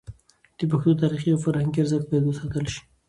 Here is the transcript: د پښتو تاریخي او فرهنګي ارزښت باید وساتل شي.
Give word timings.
د 0.57 0.59
پښتو 0.71 0.99
تاریخي 1.01 1.29
او 1.31 1.39
فرهنګي 1.45 1.79
ارزښت 1.81 2.05
باید 2.09 2.25
وساتل 2.27 2.65
شي. 2.73 2.81